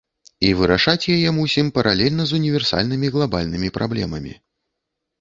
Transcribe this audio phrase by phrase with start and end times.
[0.47, 4.39] І вырашаць яе мусім паралельна з універсальнымі, глабальнымі праблемамі.